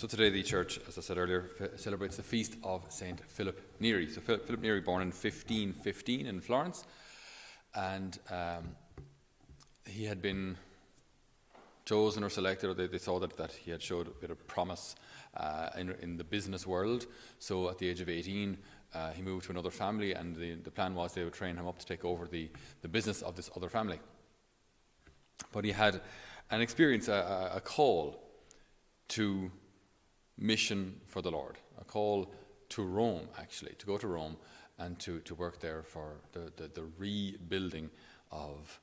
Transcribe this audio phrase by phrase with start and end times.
[0.00, 4.08] So today the church, as I said earlier, celebrates the feast of Saint Philip Neri.
[4.08, 6.86] So Philip, Philip Neri, born in 1515 in Florence,
[7.74, 8.76] and um,
[9.84, 10.56] he had been
[11.84, 14.46] chosen or selected, or they, they saw that, that he had showed a bit of
[14.46, 14.96] promise
[15.36, 17.04] uh, in, in the business world.
[17.38, 18.56] So at the age of 18,
[18.94, 21.66] uh, he moved to another family, and the, the plan was they would train him
[21.66, 22.48] up to take over the,
[22.80, 24.00] the business of this other family.
[25.52, 26.00] But he had
[26.50, 28.30] an experience, a, a call
[29.08, 29.50] to
[30.40, 32.32] mission for the Lord, a call
[32.70, 34.36] to Rome, actually, to go to Rome
[34.78, 37.90] and to, to work there for the, the, the rebuilding
[38.32, 38.80] of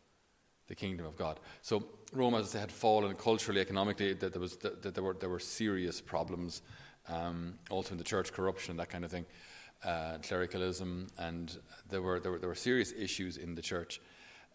[0.67, 1.39] the kingdom of God.
[1.61, 4.13] So Rome, as I said, had fallen culturally, economically.
[4.13, 6.61] That there was that, there were there were serious problems,
[7.07, 9.25] um, also in the church, corruption, that kind of thing,
[9.83, 11.57] uh, clericalism, and
[11.89, 14.01] there were, there were there were serious issues in the church.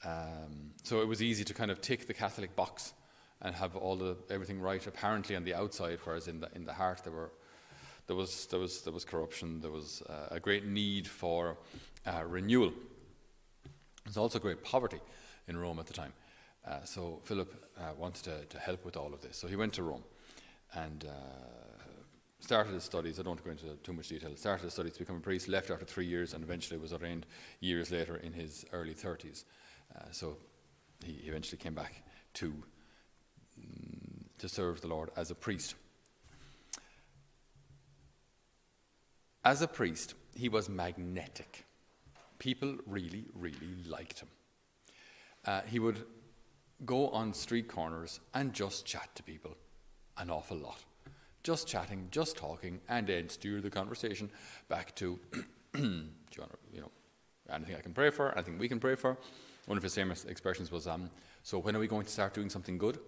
[0.05, 2.93] Um, so it was easy to kind of tick the Catholic box
[3.43, 6.73] and have all the everything right apparently on the outside, whereas in the in the
[6.73, 7.33] heart there were
[8.07, 9.61] there was there was there was corruption.
[9.61, 11.59] There was uh, a great need for
[12.07, 12.73] uh, renewal.
[14.05, 15.01] There's also great poverty
[15.49, 16.13] in Rome at the time.
[16.67, 19.37] Uh, so Philip uh, wanted to, to help with all of this.
[19.37, 20.05] So he went to Rome
[20.75, 21.83] and uh,
[22.41, 23.19] started his studies.
[23.19, 24.35] I don't go into too much detail.
[24.37, 27.27] Started his studies to become a priest, left after three years, and eventually was ordained
[27.61, 29.45] years later in his early 30s.
[29.95, 30.37] Uh, so
[31.05, 32.03] he eventually came back
[32.35, 32.55] to
[34.43, 35.77] to serve the Lord as a priest.
[39.45, 41.65] As a priest, he was magnetic.
[42.41, 44.29] People really, really liked him.
[45.45, 46.05] Uh, he would
[46.85, 49.57] go on street corners and just chat to people
[50.19, 50.81] an awful lot.
[51.45, 54.29] Just chatting, just talking, and then steer the conversation
[54.69, 55.21] back to,
[55.73, 56.91] do you want to, you know,
[57.49, 59.17] anything I can pray for, anything we can pray for.
[59.67, 61.11] One of his famous expressions was, um,
[61.45, 62.99] so when are we going to start doing something good?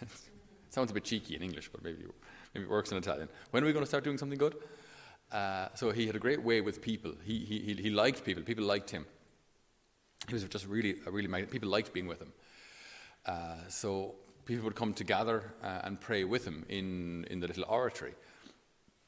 [0.76, 2.04] Sounds a bit cheeky in English, but maybe,
[2.52, 3.30] maybe it works in Italian.
[3.50, 4.56] When are we going to start doing something good?
[5.32, 7.14] Uh, so he had a great way with people.
[7.24, 8.42] He, he, he liked people.
[8.42, 9.06] People liked him.
[10.28, 12.30] He was just really, really, people liked being with him.
[13.24, 17.46] Uh, so people would come to gather uh, and pray with him in, in the
[17.46, 18.12] little oratory.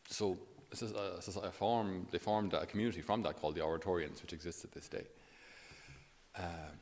[0.09, 0.39] So
[0.71, 4.33] this is a, a form, they formed a community from that called the Oratorians, which
[4.33, 5.05] exists at this day.
[6.35, 6.73] Uh,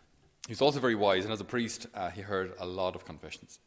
[0.46, 3.04] he was also very wise, and as a priest, uh, he heard a lot of
[3.04, 3.58] confessions.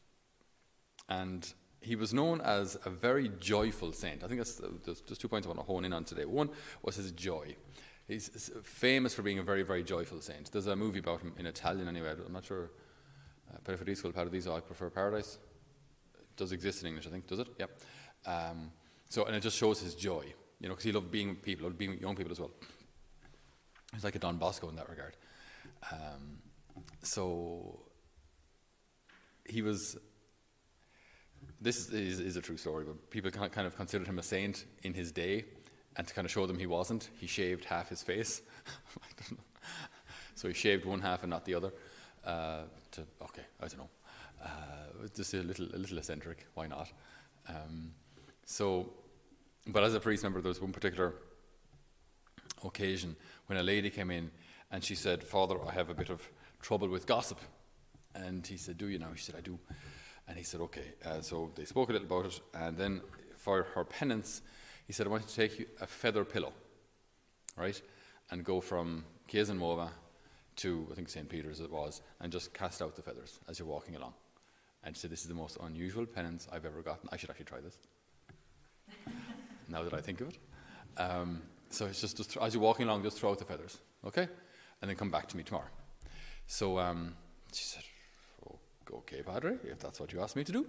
[1.09, 4.23] And he was known as a very joyful saint.
[4.23, 6.25] I think that's there's, two points I want to hone in on today.
[6.25, 6.49] One
[6.83, 7.55] was his joy.
[8.07, 10.51] He's famous for being a very, very joyful saint.
[10.51, 12.13] There's a movie about him in Italian anyway.
[12.25, 12.71] I'm not sure.
[13.51, 15.37] Uh, Paradiso, I prefer paradise.
[16.19, 17.27] It does exist in English, I think.
[17.27, 17.47] Does it?
[17.59, 17.79] Yep.
[18.25, 18.71] Um,
[19.09, 20.25] so, and it just shows his joy,
[20.59, 22.51] you know, because he loved being with people, loved being with young people as well.
[23.93, 25.15] He's like a Don Bosco in that regard.
[25.91, 26.39] Um,
[27.01, 27.79] so,
[29.45, 29.97] he was
[31.61, 34.93] this is, is, a true story, but people kind of considered him a saint in
[34.93, 35.45] his day,
[35.97, 38.41] and to kind of show them he wasn't, he shaved half his face.
[40.35, 41.71] so he shaved one half and not the other.
[42.25, 42.61] Uh,
[42.91, 43.89] to okay, I don't know,
[44.43, 46.45] uh, just a little, a little eccentric.
[46.53, 46.91] Why not?
[47.47, 47.91] Um,
[48.45, 48.91] so,
[49.67, 51.13] but as a priest member, there was one particular
[52.63, 53.15] occasion
[53.47, 54.31] when a lady came in
[54.71, 56.21] and she said, "Father, I have a bit of
[56.61, 57.39] trouble with gossip,"
[58.15, 59.59] and he said, "Do you now?" She said, "I do."
[60.29, 60.93] And he said, okay.
[61.03, 62.39] Uh, so they spoke a little about it.
[62.53, 63.01] And then
[63.35, 64.43] for her penance,
[64.85, 66.53] he said, I want you to take a feather pillow,
[67.57, 67.81] right?
[68.29, 69.55] And go from Chiesa
[70.57, 71.27] to, I think, St.
[71.27, 74.13] Peter's it was, and just cast out the feathers as you're walking along.
[74.83, 77.09] And she said, This is the most unusual penance I've ever gotten.
[77.11, 77.77] I should actually try this.
[79.67, 80.37] now that I think of it.
[80.97, 84.27] Um, so it's just, just, as you're walking along, just throw out the feathers, okay?
[84.81, 85.69] And then come back to me tomorrow.
[86.47, 87.15] So um,
[87.53, 87.83] she said,
[88.93, 90.65] okay, Padre, if that's what you asked me to do,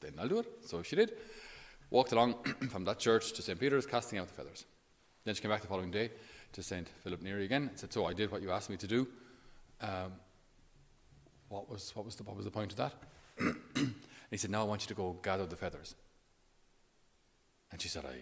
[0.00, 0.46] then I'll do it.
[0.64, 1.12] So she did.
[1.90, 2.34] Walked along
[2.70, 3.58] from that church to St.
[3.58, 4.64] Peter's, casting out the feathers.
[5.24, 6.10] Then she came back the following day
[6.52, 6.88] to St.
[7.02, 9.08] Philip Neri again and said, So I did what you asked me to do.
[9.80, 10.12] Um,
[11.48, 12.94] what, was, what, was the, what was the point of that?
[13.76, 13.94] and
[14.30, 15.94] he said, Now I want you to go gather the feathers.
[17.70, 18.16] And she said, I,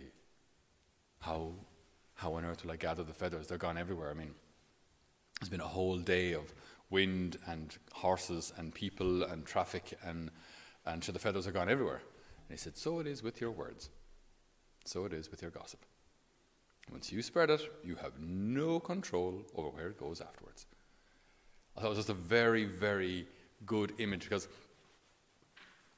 [1.20, 1.52] how,
[2.14, 3.46] how on earth will I gather the feathers?
[3.46, 4.10] They're gone everywhere.
[4.10, 4.34] I mean,
[5.40, 6.52] it's been a whole day of
[6.90, 10.30] wind and horses and people and traffic, and,
[10.86, 12.02] and so the feathers are gone everywhere.
[12.48, 13.90] And he said, So it is with your words.
[14.84, 15.80] So it is with your gossip.
[16.92, 20.66] Once you spread it, you have no control over where it goes afterwards.
[21.76, 23.26] I thought it was just a very, very
[23.66, 24.48] good image because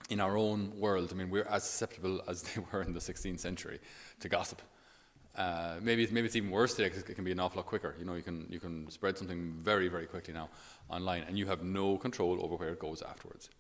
[0.09, 3.41] in our own world, I mean, we're as susceptible as they were in the 16th
[3.41, 3.81] century
[4.21, 4.63] to gossip.
[5.37, 7.95] Uh, maybe, maybe it's even worse today because it can be an awful lot quicker.
[7.99, 10.49] You know, you can, you can spread something very, very quickly now
[10.89, 13.51] online, and you have no control over where it goes afterwards.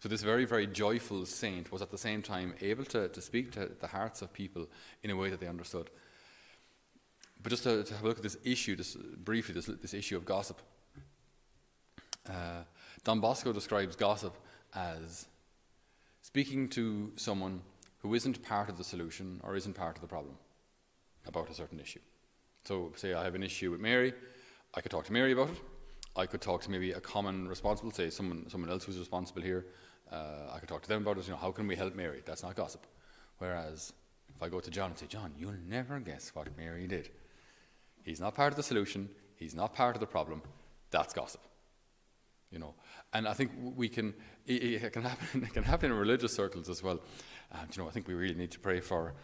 [0.00, 3.52] So, this very, very joyful saint was at the same time able to, to speak
[3.52, 4.66] to the hearts of people
[5.02, 5.88] in a way that they understood.
[7.42, 10.16] But just to, to have a look at this issue, this, briefly, this, this issue
[10.16, 10.60] of gossip.
[12.28, 12.64] Uh,
[13.02, 14.36] Don Bosco describes gossip
[14.74, 15.26] as
[16.20, 17.62] speaking to someone
[18.00, 20.36] who isn't part of the solution or isn't part of the problem
[21.26, 22.00] about a certain issue.
[22.64, 24.12] So, say I have an issue with Mary,
[24.74, 25.60] I could talk to Mary about it.
[26.14, 29.66] I could talk to maybe a common responsible, say someone, someone else who's responsible here.
[30.10, 31.26] Uh, I could talk to them about it.
[31.26, 32.22] You know, how can we help Mary?
[32.24, 32.86] That's not gossip.
[33.38, 33.92] Whereas
[34.34, 37.08] if I go to John and say, John, you'll never guess what Mary did.
[38.04, 39.08] He's not part of the solution.
[39.36, 40.42] He's not part of the problem.
[40.90, 41.40] That's gossip.
[42.50, 42.74] You know,
[43.14, 44.12] and I think we can.
[44.46, 45.42] It, it can happen.
[45.48, 47.00] It can happen in religious circles as well.
[47.50, 49.14] Um, you know, I think we really need to pray for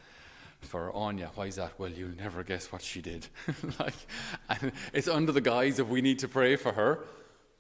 [0.61, 1.31] for Anya.
[1.35, 1.79] Why is that?
[1.79, 3.27] Well, you'll never guess what she did.
[3.79, 3.95] like,
[4.49, 7.05] and it's under the guise of we need to pray for her,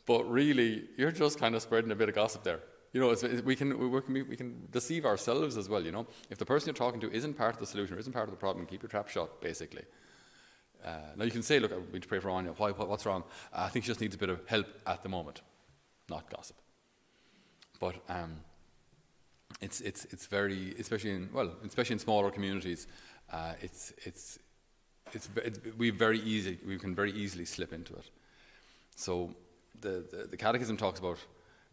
[0.06, 2.60] but really, you're just kind of spreading a bit of gossip there.
[2.92, 3.14] You know,
[3.44, 6.06] we can, we, can, we can deceive ourselves as well, you know.
[6.30, 8.30] If the person you're talking to isn't part of the solution or isn't part of
[8.30, 9.84] the problem, keep your trap shut, basically.
[10.84, 12.52] Uh, now, you can say, look, we need to pray for Anya.
[12.56, 13.24] Why, what's wrong?
[13.52, 15.42] Uh, I think she just needs a bit of help at the moment,
[16.08, 16.56] not gossip.
[17.78, 18.40] But um,
[19.60, 22.86] it's, it's, it's very, especially in, well, especially in smaller communities,
[23.32, 24.38] uh, it's, it's,
[25.12, 28.10] it's, it's, we very easy, we can very easily slip into it.
[28.94, 29.34] So
[29.80, 31.18] the, the, the Catechism talks about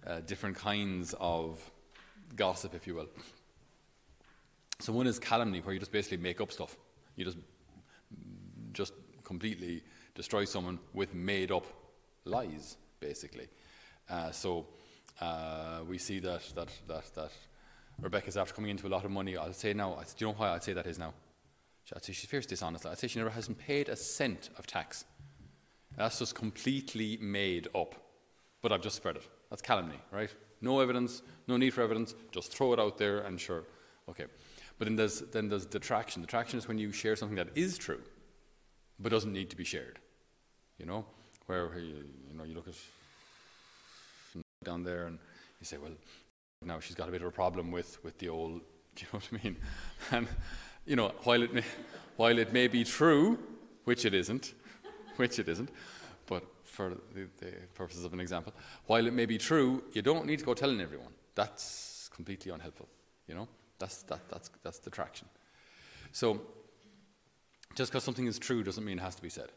[0.06, 1.60] uh, different kinds of
[2.36, 3.10] gossip, if you will.
[4.80, 6.76] So one is calumny, where you just basically make up stuff.
[7.16, 7.38] You just,
[8.74, 8.94] just
[9.24, 9.84] completely
[10.16, 11.66] destroy someone with made up
[12.26, 13.48] lies, basically.
[14.10, 14.66] Uh, so
[15.22, 17.32] uh, we see that, that, that, that
[18.02, 19.38] Rebecca's after coming into a lot of money.
[19.38, 21.14] I'll say now, do you know why I'd say that is now?
[21.96, 22.86] I'd say she's fierce dishonest.
[22.86, 25.06] I'd say she never hasn't paid a cent of tax.
[25.96, 27.96] That's just completely made up.
[28.62, 29.28] But I've just spread it.
[29.50, 30.34] That's calumny, right?
[30.62, 33.64] No evidence, no need for evidence, just throw it out there and sure.
[34.10, 34.26] Okay.
[34.78, 36.22] But then there's, then there's detraction.
[36.22, 38.02] Detraction is when you share something that is true,
[39.00, 40.00] but doesn't need to be shared.
[40.80, 41.06] You know?
[41.46, 42.74] Where you, you know, you look at
[44.64, 45.20] down there and
[45.60, 45.92] you say, well,
[46.62, 48.62] now she's got a bit of a problem with, with the old,
[48.96, 49.58] do you know what I mean?
[50.12, 50.28] And,
[50.86, 51.64] you know, while it may,
[52.18, 53.38] while it may be true,
[53.84, 54.54] which it isn't,
[55.18, 55.70] which it isn't,
[56.28, 58.54] but for the, the, purposes of an example,
[58.88, 61.14] while it may be true, you don't need to go telling everyone.
[61.36, 62.88] That's completely unhelpful,
[63.28, 63.48] you know?
[63.80, 65.28] That's, that, that's, that's detraction.
[66.12, 66.42] So,
[67.76, 69.52] just because something is true doesn't mean it has to be said.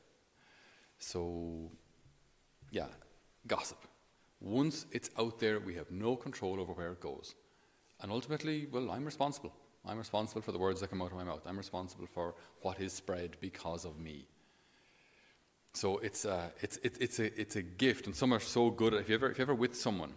[0.99, 1.71] So,
[2.73, 2.87] yeah,
[3.47, 3.79] gossip.
[4.41, 7.35] Once it's out there, we have no control over where it goes.
[8.01, 9.53] And ultimately, well, I'm responsible.
[9.85, 11.43] I'm responsible for the words that come out of my mouth.
[11.47, 14.27] I'm responsible for what is spread because of me.
[15.75, 18.95] So it's a, it's, it, it's, a, it's a gift, and some are so good.
[18.95, 20.13] If, you ever, if you're ever with someone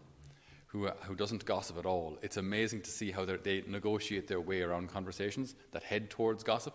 [0.67, 4.41] who, uh, who doesn't gossip at all, it's amazing to see how they negotiate their
[4.41, 6.73] way around conversations that head towards gossip.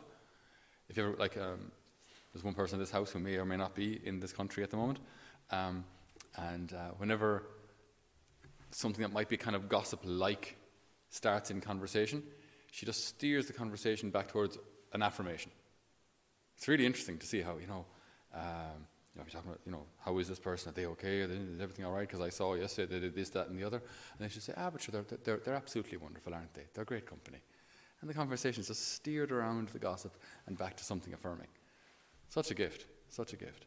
[0.88, 1.72] If you ever, like, um,
[2.32, 4.62] there's one person in this house who may or may not be in this country
[4.62, 4.98] at the moment.
[5.50, 5.84] Um,
[6.36, 7.44] and uh, whenever
[8.70, 10.56] something that might be kind of gossip like
[11.10, 12.22] starts in conversation,
[12.70, 14.58] she just steers the conversation back towards
[14.92, 15.50] an affirmation.
[16.56, 17.84] It's really interesting to see how, you know,
[18.34, 20.70] um, you know, you're talking about, you know, how is this person?
[20.70, 21.20] Are they okay?
[21.20, 22.06] Is everything all right?
[22.06, 23.78] Because I saw yesterday they did this, that, and the other.
[23.78, 26.64] And then she say, ah, but sure, they're, they're, they're absolutely wonderful, aren't they?
[26.74, 27.38] They're great company.
[28.00, 30.14] And the conversation just steered around the gossip
[30.46, 31.48] and back to something affirming.
[32.28, 32.84] Such a gift.
[33.08, 33.64] Such a gift.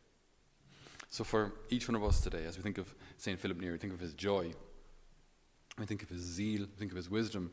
[1.19, 3.38] So, for each one of us today, as we think of St.
[3.38, 4.53] Philip Neri, we think of his joy,
[5.77, 7.51] we think of his zeal, we think of his wisdom,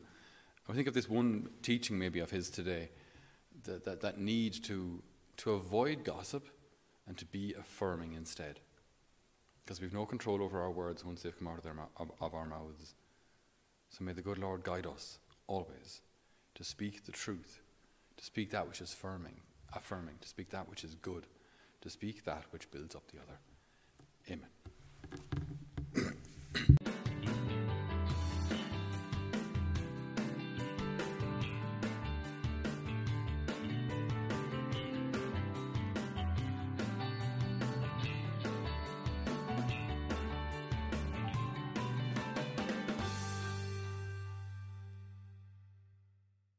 [0.69, 2.89] we think of this one teaching maybe of his today
[3.65, 5.03] that, that, that need to,
[5.35, 6.47] to avoid gossip
[7.07, 8.61] and to be affirming instead.
[9.65, 12.33] Because we've no control over our words once they've come out of, their, of, of
[12.33, 12.95] our mouths.
[13.89, 15.99] So may the good Lord guide us always
[16.55, 17.59] to speak the truth,
[18.15, 19.41] to speak that which is affirming,
[19.73, 21.27] affirming, to speak that which is good
[21.81, 23.39] to speak that which builds up the other.
[24.29, 24.47] Amen.